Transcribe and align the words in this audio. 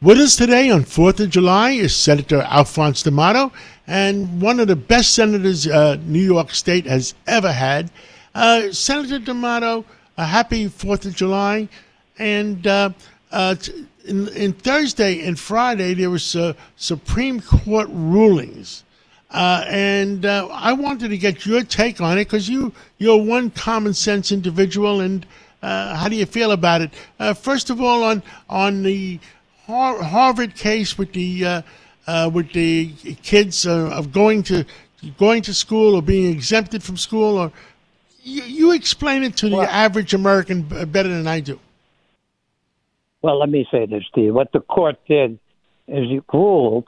With 0.00 0.18
us 0.18 0.36
today 0.36 0.70
on 0.70 0.84
4th 0.84 1.18
of 1.18 1.30
July 1.30 1.70
is 1.70 1.94
Senator 1.94 2.42
Alphonse 2.42 3.02
D'Amato, 3.02 3.50
and 3.84 4.40
one 4.40 4.60
of 4.60 4.68
the 4.68 4.76
best 4.76 5.12
senators 5.12 5.66
uh, 5.66 5.96
New 6.04 6.22
York 6.22 6.52
State 6.52 6.86
has 6.86 7.16
ever 7.26 7.50
had. 7.50 7.90
Uh, 8.32 8.70
Senator 8.70 9.18
D'Amato, 9.18 9.84
a 10.16 10.24
happy 10.24 10.66
4th 10.66 11.06
of 11.06 11.16
July. 11.16 11.68
And 12.16 12.64
uh, 12.64 12.90
uh 13.32 13.56
in, 14.04 14.28
in, 14.28 14.52
Thursday 14.52 15.26
and 15.26 15.36
Friday, 15.36 15.94
there 15.94 16.10
was 16.10 16.36
uh, 16.36 16.52
Supreme 16.76 17.40
Court 17.40 17.88
rulings. 17.90 18.84
Uh, 19.32 19.64
and 19.66 20.24
I 20.24 20.74
wanted 20.74 21.08
to 21.08 21.18
get 21.18 21.44
your 21.44 21.64
take 21.64 22.00
on 22.00 22.18
it 22.18 22.26
because 22.26 22.48
you, 22.48 22.72
you're 22.98 23.20
one 23.20 23.50
common 23.50 23.94
sense 23.94 24.30
individual. 24.30 25.00
And 25.00 25.26
how 25.60 26.06
do 26.08 26.14
you 26.14 26.24
feel 26.24 26.52
about 26.52 26.82
it? 26.82 27.36
first 27.36 27.68
of 27.68 27.80
all, 27.80 28.04
on, 28.04 28.22
on 28.48 28.84
the 28.84 29.18
Harvard 29.68 30.54
case 30.54 30.96
with 30.96 31.12
the 31.12 31.44
uh, 31.44 31.62
uh, 32.06 32.30
with 32.32 32.52
the 32.52 32.92
kids 33.22 33.66
uh, 33.66 33.90
of 33.90 34.12
going 34.12 34.42
to 34.44 34.64
going 35.18 35.42
to 35.42 35.52
school 35.52 35.94
or 35.94 36.02
being 36.02 36.32
exempted 36.32 36.82
from 36.82 36.96
school, 36.96 37.36
or 37.36 37.52
you, 38.22 38.42
you 38.44 38.72
explain 38.72 39.22
it 39.22 39.36
to 39.36 39.48
the 39.50 39.56
well, 39.56 39.68
average 39.68 40.14
American 40.14 40.62
better 40.62 41.08
than 41.08 41.26
I 41.26 41.40
do. 41.40 41.60
Well, 43.20 43.38
let 43.38 43.50
me 43.50 43.66
say 43.70 43.84
this 43.84 44.04
to 44.14 44.22
you. 44.22 44.32
What 44.32 44.52
the 44.52 44.60
court 44.60 44.96
did 45.06 45.32
is 45.86 46.06
it 46.10 46.24
ruled 46.32 46.86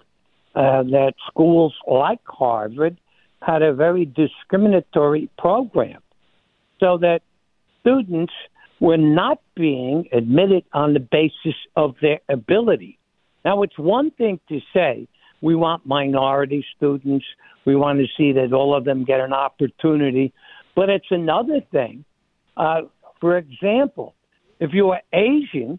uh, 0.54 0.82
that 0.84 1.15
schools 1.28 1.74
like 1.87 2.20
Harvard 2.24 2.96
had 3.42 3.62
a 3.62 3.74
very 3.74 4.06
discriminatory 4.06 5.28
program, 5.38 6.01
so 6.78 6.96
that 6.98 7.20
students 7.80 8.32
were 8.80 8.96
not 8.96 9.40
being 9.54 10.08
admitted 10.12 10.64
on 10.72 10.94
the 10.94 11.00
basis 11.00 11.54
of 11.76 11.94
their 12.00 12.20
ability. 12.28 12.98
Now, 13.44 13.62
it's 13.62 13.78
one 13.78 14.10
thing 14.10 14.40
to 14.48 14.60
say 14.74 15.06
we 15.42 15.54
want 15.54 15.86
minority 15.86 16.64
students, 16.76 17.24
we 17.64 17.76
want 17.76 17.98
to 17.98 18.06
see 18.16 18.32
that 18.32 18.52
all 18.52 18.74
of 18.74 18.84
them 18.84 19.04
get 19.04 19.20
an 19.20 19.32
opportunity, 19.32 20.32
but 20.74 20.88
it's 20.88 21.10
another 21.10 21.60
thing. 21.70 22.04
Uh, 22.56 22.82
for 23.20 23.37
example, 23.37 24.14
if 24.59 24.70
you 24.72 24.87
were 24.87 25.00
Asian 25.12 25.78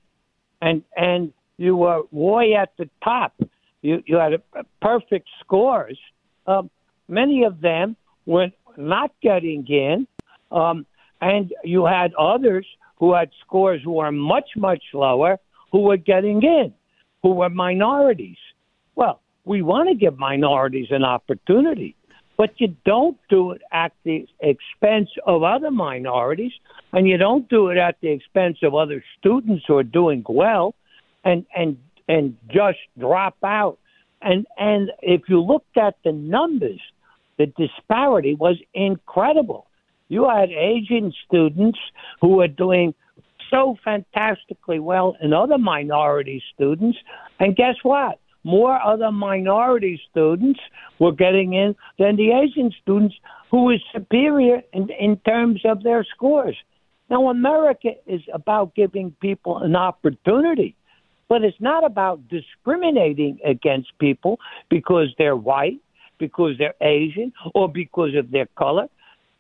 and 0.62 0.84
and 0.96 1.34
you 1.58 1.76
were 1.76 2.02
way 2.12 2.56
at 2.60 2.70
the 2.78 2.90
top, 3.04 3.34
you 3.82 4.04
you 4.06 4.18
had 4.18 4.34
a, 4.34 4.42
a 4.60 4.64
perfect 4.82 5.28
scores. 5.40 6.00
Um, 6.48 6.70
many 7.08 7.44
of 7.44 7.62
them 7.62 7.96
were 8.26 8.50
not 8.78 9.12
getting 9.22 9.66
in, 9.68 10.08
um, 10.52 10.86
and 11.20 11.54
you 11.64 11.86
had 11.86 12.14
others 12.16 12.66
who 13.02 13.16
had 13.16 13.32
scores 13.44 13.82
who 13.84 13.94
were 13.94 14.12
much, 14.12 14.52
much 14.56 14.84
lower 14.94 15.38
who 15.72 15.80
were 15.80 15.98
getting 15.98 16.42
in, 16.44 16.72
who 17.24 17.32
were 17.32 17.50
minorities. 17.50 18.38
Well, 18.96 19.20
we 19.44 19.64
want 19.64 19.90
to 19.90 19.96
give 19.96 20.20
minorities 20.20 20.88
an 20.92 21.04
opportunity, 21.04 21.96
but 22.38 22.52
you 22.58 22.76
don't 22.86 23.18
do 23.28 23.52
it 23.52 23.62
at 23.74 23.92
the 24.04 24.28
expense 24.40 25.10
of 25.26 25.42
other 25.42 25.72
minorities, 25.72 26.52
and 26.94 27.08
you 27.08 27.18
don't 27.18 27.50
do 27.50 27.70
it 27.70 27.78
at 27.78 27.96
the 28.02 28.10
expense 28.10 28.60
of 28.62 28.76
other 28.76 29.04
students 29.18 29.64
who 29.68 29.78
are 29.78 29.84
doing 29.84 30.24
well, 30.30 30.76
and 31.24 31.46
and 31.56 31.78
and 32.08 32.38
just 32.50 32.80
drop 33.00 33.38
out. 33.44 33.80
And 34.22 34.46
and 34.60 34.92
if 35.02 35.22
you 35.28 35.42
looked 35.42 35.76
at 35.78 35.96
the 36.04 36.12
numbers, 36.12 36.82
the 37.40 37.48
disparity 37.48 38.36
was 38.36 38.58
incredible. 38.76 39.66
You 40.12 40.28
had 40.28 40.50
Asian 40.50 41.14
students 41.26 41.80
who 42.20 42.36
were 42.36 42.50
doing 42.50 42.94
so 43.50 43.78
fantastically 43.82 44.78
well 44.78 45.16
and 45.22 45.34
other 45.34 45.58
minority 45.58 46.44
students. 46.54 46.98
And 47.40 47.56
guess 47.56 47.76
what? 47.84 48.20
More 48.44 48.78
other 48.82 49.10
minority 49.10 50.02
students 50.12 50.60
were 51.00 51.14
getting 51.14 51.54
in 51.54 51.78
than 51.98 52.18
the 52.18 52.32
Asian 52.32 52.74
students 52.82 53.16
who 53.52 53.64
were 53.64 53.78
superior 53.94 54.62
in, 54.74 54.90
in 55.00 55.16
terms 55.16 55.62
of 55.64 55.82
their 55.82 56.06
scores. 56.14 56.58
Now, 57.10 57.30
America 57.30 57.92
is 58.06 58.22
about 58.34 58.76
giving 58.76 59.16
people 59.22 59.60
an 59.60 59.78
opportunity, 59.78 60.76
but 61.30 61.42
it's 61.42 61.62
not 61.62 61.86
about 61.86 62.28
discriminating 62.28 63.40
against 63.46 63.98
people 63.98 64.40
because 64.70 65.08
they're 65.18 65.38
white, 65.38 65.80
because 66.20 66.58
they're 66.58 66.76
Asian, 66.82 67.32
or 67.56 67.70
because 67.70 68.14
of 68.16 68.30
their 68.32 68.48
color. 68.58 68.90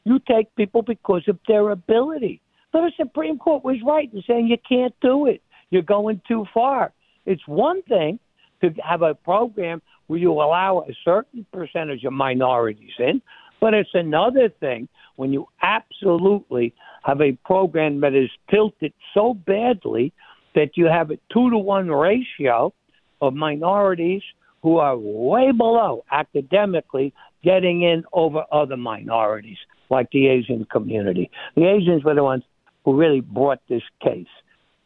You 0.03 0.19
take 0.19 0.53
people 0.56 0.81
because 0.81 1.23
of 1.28 1.38
their 1.47 1.72
ability. 1.72 2.41
But 2.72 2.81
the 2.81 2.91
Supreme 2.97 3.38
Court 3.38 3.63
was 3.63 3.78
right 3.85 4.12
in 4.13 4.23
saying 4.28 4.47
you 4.47 4.57
can't 4.67 4.94
do 5.01 5.28
it. 5.28 5.41
You're 5.69 5.81
going 5.81 6.22
too 6.28 6.45
far. 6.53 6.91
It's 7.25 7.45
one 7.47 7.81
thing 7.84 8.19
to 8.62 8.69
have 8.84 9.01
a 9.01 9.13
program 9.13 9.81
where 10.07 10.19
you 10.19 10.31
allow 10.31 10.85
a 10.89 10.94
certain 11.06 11.45
percentage 11.53 12.03
of 12.03 12.13
minorities 12.13 12.91
in, 13.00 13.22
but 13.59 13.73
it's 13.73 13.94
another 13.94 14.50
thing 14.59 14.88
when 15.16 15.31
you 15.31 15.47
absolutely 15.62 16.73
have 17.03 17.22
a 17.22 17.33
program 17.45 18.01
that 18.01 18.13
is 18.16 18.29
tilted 18.50 18.94
so 19.13 19.33
badly 19.33 20.12
that 20.56 20.75
you 20.75 20.85
have 20.85 21.12
a 21.12 21.18
two 21.31 21.50
to 21.50 21.57
one 21.57 21.89
ratio 21.89 22.73
of 23.22 23.33
minorities 23.33 24.22
who 24.63 24.78
are 24.78 24.97
way 24.97 25.51
below 25.51 26.03
academically 26.12 27.13
getting 27.44 27.83
in 27.83 28.03
over 28.13 28.44
other 28.51 28.78
minorities 28.78 29.57
like 29.91 30.09
the 30.12 30.28
Asian 30.28 30.66
community. 30.66 31.29
The 31.56 31.68
Asians 31.69 32.03
were 32.03 32.16
the 32.16 32.24
ones 32.24 32.44
who 32.84 32.96
really 32.96 33.22
brought 33.22 33.59
this 33.69 33.84
case. 34.02 34.28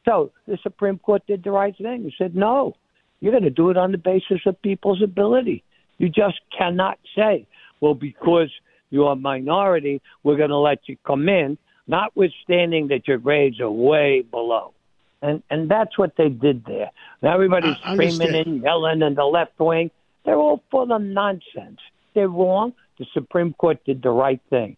So 0.04 0.32
the 0.48 0.58
Supreme 0.62 1.00
Court 1.00 1.26
did 1.28 1.44
the 1.44 1.52
right 1.52 1.76
thing. 1.78 2.04
He 2.04 2.14
said, 2.18 2.36
no, 2.36 2.76
you're 3.22 3.32
going 3.32 3.44
to 3.44 3.50
do 3.50 3.70
it 3.70 3.78
on 3.78 3.92
the 3.92 3.98
basis 3.98 4.42
of 4.46 4.62
people's 4.62 5.02
ability. 5.02 5.64
You 5.98 6.10
just 6.10 6.42
cannot 6.56 7.00
say, 7.16 7.48
well, 7.80 7.94
because 7.94 8.52
you're 8.90 9.12
a 9.12 9.16
minority, 9.16 10.02
we're 10.24 10.38
going 10.38 10.50
to 10.50 10.58
let 10.58 10.80
you 10.88 10.98
come 11.08 11.30
in, 11.30 11.58
notwithstanding 11.88 12.90
that 12.90 13.08
your 13.08 13.18
grades 13.18 13.60
are 13.62 13.72
way 13.72 14.22
below. 14.30 14.74
And 15.22 15.42
and 15.50 15.70
that's 15.70 15.98
what 15.98 16.18
they 16.18 16.30
did 16.30 16.66
there. 16.66 16.92
Now 17.24 17.34
everybody's 17.34 17.78
screaming 17.78 18.36
and 18.36 18.62
yelling 18.62 19.02
and 19.02 19.18
the 19.18 19.24
left 19.24 19.60
wing. 19.60 19.90
They're 20.24 20.36
all 20.36 20.62
full 20.70 20.92
of 20.92 21.02
nonsense. 21.02 21.80
They're 22.14 22.28
wrong. 22.28 22.74
The 23.00 23.06
Supreme 23.14 23.54
Court 23.54 23.84
did 23.86 24.04
the 24.04 24.12
right 24.12 24.42
thing. 24.50 24.78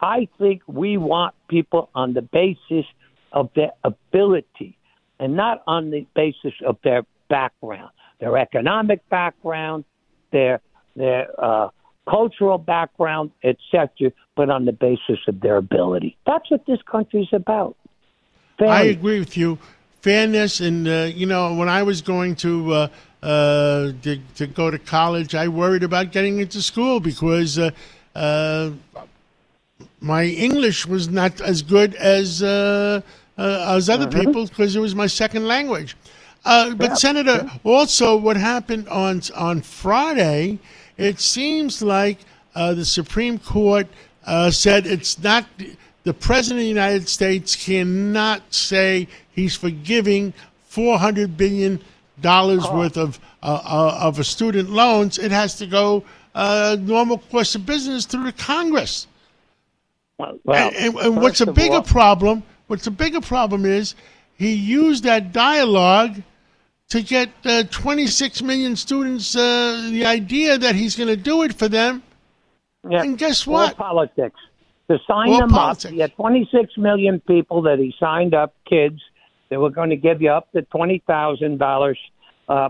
I 0.00 0.28
think 0.38 0.62
we 0.66 0.96
want 0.96 1.34
people 1.48 1.90
on 1.94 2.14
the 2.14 2.22
basis 2.22 2.86
of 3.32 3.50
their 3.54 3.72
ability 3.84 4.76
and 5.18 5.36
not 5.36 5.62
on 5.66 5.90
the 5.90 6.06
basis 6.14 6.54
of 6.66 6.78
their 6.82 7.02
background, 7.28 7.90
their 8.18 8.36
economic 8.38 9.06
background, 9.08 9.84
their 10.32 10.60
their 10.96 11.28
uh, 11.38 11.68
cultural 12.08 12.58
background, 12.58 13.30
etc., 13.44 14.12
but 14.36 14.50
on 14.50 14.64
the 14.64 14.72
basis 14.72 15.18
of 15.28 15.40
their 15.40 15.56
ability. 15.56 16.16
That's 16.26 16.50
what 16.50 16.66
this 16.66 16.80
country 16.90 17.22
is 17.22 17.28
about. 17.32 17.76
Fairness. 18.58 18.76
I 18.76 18.82
agree 18.84 19.18
with 19.18 19.36
you. 19.36 19.58
Fairness, 20.02 20.60
and 20.60 20.88
uh, 20.88 21.10
you 21.14 21.26
know, 21.26 21.54
when 21.54 21.68
I 21.68 21.82
was 21.82 22.00
going 22.00 22.34
to, 22.36 22.72
uh, 22.72 22.88
uh, 23.22 23.92
to 24.02 24.18
to 24.36 24.46
go 24.46 24.70
to 24.70 24.78
college, 24.78 25.34
I 25.34 25.48
worried 25.48 25.82
about 25.82 26.10
getting 26.10 26.38
into 26.38 26.62
school 26.62 27.00
because 27.00 27.58
uh, 27.58 27.70
uh, 28.14 28.70
my 30.00 30.24
English 30.24 30.86
was 30.86 31.08
not 31.08 31.40
as 31.40 31.62
good 31.62 31.94
as 31.94 32.42
uh, 32.42 33.00
uh, 33.38 33.74
as 33.76 33.88
other 33.88 34.06
uh-huh. 34.06 34.20
people 34.20 34.46
because 34.46 34.74
it 34.74 34.80
was 34.80 34.94
my 34.94 35.06
second 35.06 35.46
language. 35.46 35.96
Uh, 36.44 36.74
but 36.74 36.90
yeah, 36.90 36.94
Senator, 36.94 37.42
yeah. 37.44 37.58
also 37.64 38.16
what 38.16 38.36
happened 38.36 38.88
on 38.88 39.20
on 39.36 39.60
Friday, 39.60 40.58
it 40.96 41.20
seems 41.20 41.82
like 41.82 42.18
uh, 42.54 42.72
the 42.74 42.84
Supreme 42.84 43.38
Court 43.38 43.86
uh, 44.26 44.50
said 44.50 44.86
it's 44.86 45.22
not 45.22 45.44
the 46.04 46.14
president 46.14 46.60
of 46.60 46.64
the 46.64 46.68
United 46.68 47.08
States 47.08 47.54
cannot 47.56 48.42
say 48.52 49.06
he's 49.32 49.54
forgiving 49.54 50.32
four 50.66 50.98
hundred 50.98 51.36
billion 51.36 51.82
dollars 52.22 52.64
oh. 52.64 52.78
worth 52.78 52.96
of 52.96 53.20
of 53.42 54.18
a 54.18 54.24
student 54.24 54.70
loans. 54.70 55.18
It 55.18 55.30
has 55.30 55.56
to 55.56 55.66
go 55.66 56.04
normal 56.34 57.18
course 57.18 57.54
of 57.54 57.66
business 57.66 58.06
through 58.06 58.24
the 58.24 58.32
Congress. 58.32 59.06
Well, 60.44 60.70
and, 60.76 60.94
and, 60.96 61.16
what's 61.16 61.40
a 61.40 61.52
bigger 61.52 61.76
all, 61.76 61.82
problem? 61.82 62.42
What's 62.66 62.86
a 62.86 62.90
bigger 62.90 63.20
problem 63.20 63.64
is 63.64 63.94
he 64.36 64.54
used 64.54 65.04
that 65.04 65.32
dialogue 65.32 66.22
to 66.88 67.02
get 67.02 67.30
uh, 67.44 67.64
26 67.70 68.42
million 68.42 68.76
students 68.76 69.34
uh, 69.36 69.88
the 69.90 70.04
idea 70.04 70.58
that 70.58 70.74
he's 70.74 70.96
going 70.96 71.08
to 71.08 71.16
do 71.16 71.42
it 71.42 71.54
for 71.54 71.68
them. 71.68 72.02
Yeah. 72.88 73.02
And 73.02 73.16
guess 73.16 73.46
what? 73.46 73.78
All 73.78 73.94
politics. 73.94 74.40
To 74.88 74.98
sign 75.06 75.30
All 75.30 75.38
them 75.38 75.50
politics. 75.50 75.84
up, 75.86 75.92
he 75.92 75.98
had 76.00 76.14
26 76.16 76.76
million 76.76 77.20
people 77.20 77.62
that 77.62 77.78
he 77.78 77.94
signed 78.00 78.34
up, 78.34 78.54
kids, 78.68 79.00
that 79.48 79.60
were 79.60 79.70
going 79.70 79.90
to 79.90 79.96
give 79.96 80.20
you 80.20 80.30
up 80.30 80.50
to 80.52 80.62
$20,000 80.62 81.94
uh, 82.48 82.68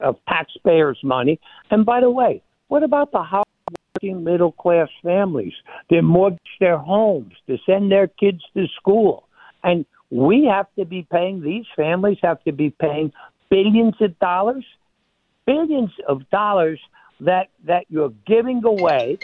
of 0.00 0.16
taxpayers' 0.28 0.98
money. 1.04 1.40
And 1.70 1.86
by 1.86 2.00
the 2.00 2.10
way, 2.10 2.42
what 2.68 2.82
about 2.82 3.12
the 3.12 3.22
house? 3.22 3.44
Working 4.02 4.24
middle 4.24 4.52
class 4.52 4.88
families. 5.02 5.52
They 5.90 6.00
mortgage 6.00 6.38
their 6.60 6.78
homes 6.78 7.34
to 7.46 7.58
send 7.66 7.90
their 7.90 8.06
kids 8.06 8.42
to 8.56 8.66
school. 8.76 9.24
And 9.62 9.84
we 10.10 10.48
have 10.50 10.66
to 10.78 10.84
be 10.84 11.06
paying, 11.10 11.42
these 11.42 11.66
families 11.76 12.18
have 12.22 12.42
to 12.44 12.52
be 12.52 12.70
paying 12.70 13.12
billions 13.50 13.94
of 14.00 14.18
dollars, 14.18 14.64
billions 15.46 15.90
of 16.06 16.28
dollars 16.30 16.80
that 17.20 17.48
that 17.64 17.84
you're 17.88 18.12
giving 18.26 18.62
away. 18.64 19.18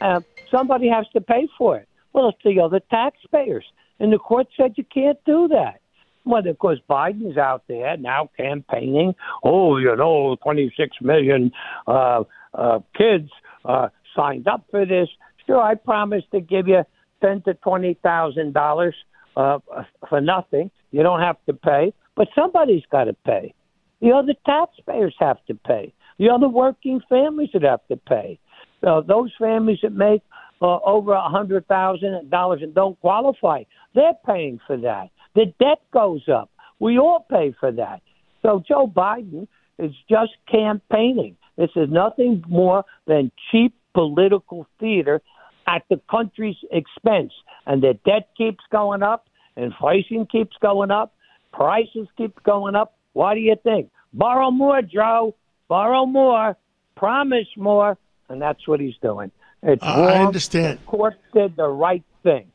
Uh, 0.00 0.20
somebody 0.50 0.88
has 0.88 1.06
to 1.14 1.20
pay 1.20 1.48
for 1.56 1.76
it. 1.78 1.88
Well, 2.12 2.28
it's 2.28 2.38
the 2.44 2.60
other 2.60 2.80
taxpayers, 2.90 3.64
and 3.98 4.12
the 4.12 4.18
court 4.18 4.48
said 4.56 4.74
you 4.76 4.84
can't 4.84 5.18
do 5.24 5.48
that. 5.48 5.80
Well, 6.24 6.46
of 6.46 6.58
course, 6.58 6.78
Biden's 6.90 7.38
out 7.38 7.62
there 7.68 7.96
now 7.96 8.28
campaigning. 8.36 9.14
Oh, 9.42 9.78
you 9.78 9.96
know, 9.96 10.36
26 10.42 10.98
million 11.00 11.52
uh, 11.86 12.24
uh, 12.52 12.80
kids 12.96 13.30
uh, 13.64 13.88
signed 14.16 14.48
up 14.48 14.64
for 14.70 14.84
this. 14.86 15.08
Sure, 15.46 15.60
I 15.60 15.74
promised 15.74 16.30
to 16.32 16.40
give 16.40 16.68
you 16.68 16.82
ten 17.22 17.42
to 17.42 17.54
twenty 17.54 17.94
thousand 18.02 18.56
uh, 18.56 18.60
dollars 18.60 18.94
for 19.34 20.20
nothing. 20.20 20.70
You 20.90 21.02
don't 21.02 21.20
have 21.20 21.36
to 21.46 21.52
pay, 21.52 21.92
but 22.16 22.28
somebody's 22.34 22.82
got 22.90 23.04
to 23.04 23.14
pay. 23.24 23.54
The 24.00 24.12
other 24.12 24.34
taxpayers 24.46 25.14
have 25.18 25.38
to 25.46 25.54
pay. 25.54 25.92
The 26.18 26.28
other 26.30 26.48
working 26.48 27.00
families 27.08 27.50
that 27.52 27.62
have 27.62 27.86
to 27.88 27.96
pay. 27.96 28.38
So 28.80 29.02
those 29.06 29.32
families 29.38 29.78
that 29.82 29.92
make 29.92 30.22
uh, 30.60 30.78
over 30.84 31.12
a 31.12 31.28
hundred 31.28 31.66
thousand 31.68 32.30
dollars 32.30 32.60
and 32.62 32.74
don't 32.74 32.98
qualify, 33.00 33.62
they're 33.94 34.18
paying 34.26 34.60
for 34.66 34.76
that. 34.76 35.10
The 35.34 35.46
debt 35.60 35.80
goes 35.92 36.28
up. 36.28 36.50
We 36.80 36.98
all 36.98 37.26
pay 37.30 37.54
for 37.58 37.72
that. 37.72 38.02
So 38.42 38.62
Joe 38.66 38.86
Biden 38.86 39.46
is 39.78 39.92
just 40.08 40.32
campaigning. 40.50 41.36
This 41.56 41.70
is 41.76 41.88
nothing 41.90 42.44
more 42.48 42.84
than 43.06 43.32
cheap 43.50 43.74
political 43.94 44.66
theater 44.80 45.20
at 45.66 45.82
the 45.90 46.00
country's 46.10 46.56
expense. 46.70 47.32
And 47.66 47.82
the 47.82 47.98
debt 48.04 48.28
keeps 48.36 48.64
going 48.70 49.02
up, 49.02 49.26
inflation 49.56 50.26
keeps 50.26 50.56
going 50.60 50.90
up, 50.90 51.14
prices 51.52 52.08
keep 52.16 52.42
going 52.42 52.74
up. 52.74 52.94
What 53.12 53.34
do 53.34 53.40
you 53.40 53.56
think? 53.62 53.90
Borrow 54.12 54.50
more, 54.50 54.80
Joe. 54.82 55.34
Borrow 55.68 56.06
more. 56.06 56.56
Promise 56.96 57.48
more. 57.56 57.98
And 58.28 58.40
that's 58.40 58.66
what 58.66 58.80
he's 58.80 58.96
doing. 59.02 59.30
It's 59.62 59.82
uh, 59.82 59.86
wrong. 59.86 60.08
I 60.08 60.24
understand. 60.24 60.78
The 60.78 60.84
court 60.84 61.14
did 61.34 61.56
the 61.56 61.68
right 61.68 62.04
thing. 62.22 62.50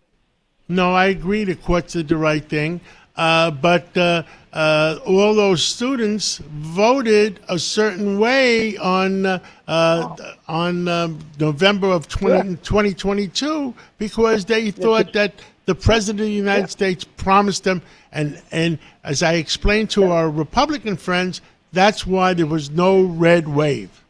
No, 0.70 0.94
I 0.94 1.08
agree. 1.08 1.44
The 1.44 1.56
court 1.56 1.90
did 1.90 2.08
the 2.08 2.18
right 2.18 2.44
thing. 2.44 2.82
Uh, 3.16 3.52
but 3.52 3.96
uh, 3.96 4.24
uh, 4.54 5.00
all 5.06 5.36
those 5.36 5.64
students 5.64 6.38
voted 6.38 7.40
a 7.48 7.60
certain 7.60 8.20
way 8.20 8.76
on 8.78 9.26
uh, 9.26 9.40
uh, 9.68 10.16
on 10.48 10.88
um, 10.88 11.20
November 11.40 11.88
of 11.88 12.08
20, 12.08 12.50
yeah. 12.50 12.56
2022 12.64 13.74
because 14.00 14.46
they 14.46 14.72
thought 14.72 15.14
that 15.14 15.34
the 15.66 15.76
president 15.76 16.22
of 16.22 16.26
the 16.26 16.32
United 16.32 16.62
yeah. 16.62 16.66
States 16.68 17.04
promised 17.04 17.64
them, 17.64 17.82
and 18.12 18.42
and 18.52 18.80
as 19.04 19.22
I 19.22 19.34
explained 19.34 19.92
to 19.92 20.02
yeah. 20.02 20.12
our 20.12 20.30
Republican 20.30 20.98
friends, 20.98 21.42
that's 21.72 22.06
why 22.06 22.34
there 22.34 22.48
was 22.48 22.72
no 22.72 23.04
red 23.04 23.48
wave. 23.48 24.04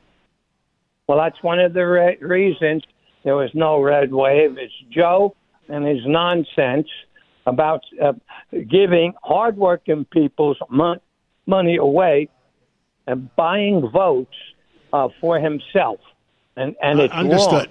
Well, 1.08 1.18
that's 1.18 1.44
one 1.44 1.60
of 1.60 1.74
the 1.74 1.86
re- 1.86 2.18
reasons 2.22 2.84
there 3.24 3.36
was 3.36 3.52
no 3.54 3.82
red 3.82 4.14
wave. 4.14 4.58
It's 4.58 4.74
Joe 4.90 5.36
and 5.68 5.86
his 5.86 6.06
nonsense 6.06 6.88
about 7.46 7.82
uh, 8.02 8.14
giving 8.70 9.14
hardworking 9.22 10.06
people's 10.06 10.58
mon- 10.70 11.00
money 11.46 11.78
away 11.78 12.30
and 13.08 13.34
buying 13.36 13.90
votes 13.90 14.36
uh, 14.92 15.10
for 15.20 15.40
himself, 15.40 16.00
and 16.56 16.76
and 16.82 17.00
it's 17.00 17.14
uh, 17.14 17.18
understood. 17.18 17.70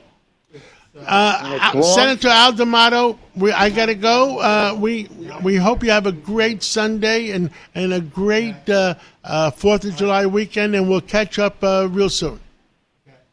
Uh, 0.94 1.80
Senator 1.80 2.28
Al 2.28 2.52
D'Amato, 2.52 3.18
we, 3.34 3.50
I 3.50 3.70
got 3.70 3.86
to 3.86 3.94
go. 3.94 4.38
Uh, 4.40 4.76
we 4.78 5.08
we 5.42 5.56
hope 5.56 5.82
you 5.82 5.90
have 5.90 6.06
a 6.06 6.12
great 6.12 6.62
Sunday 6.62 7.30
and 7.30 7.50
and 7.74 7.94
a 7.94 8.00
great 8.00 8.68
uh, 8.68 8.94
uh, 9.24 9.50
Fourth 9.52 9.84
of 9.84 9.96
July 9.96 10.26
weekend, 10.26 10.74
and 10.74 10.88
we'll 10.88 11.00
catch 11.00 11.38
up 11.38 11.62
real 11.62 12.10
soon. 12.10 12.38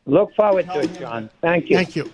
Look 0.06 0.34
forward 0.36 0.68
to 0.68 0.80
it, 0.80 1.00
John. 1.00 1.30
Thank 1.42 1.70
you. 1.70 1.76
Thank 1.76 1.96
you. 1.96 2.10